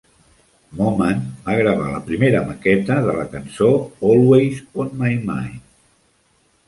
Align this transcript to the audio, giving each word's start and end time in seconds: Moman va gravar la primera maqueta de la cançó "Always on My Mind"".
Moman 0.79 1.19
va 1.49 1.57
gravar 1.59 1.91
la 1.91 1.99
primera 2.07 2.41
maqueta 2.49 2.97
de 3.09 3.13
la 3.21 3.27
cançó 3.37 3.69
"Always 4.13 4.65
on 4.85 4.91
My 5.03 5.13
Mind"". 5.29 5.63